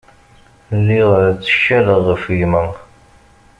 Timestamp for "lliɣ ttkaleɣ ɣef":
0.77-2.23